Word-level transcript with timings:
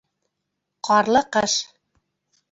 Ҡарлы 0.87 1.21
ҡыш 1.37 1.59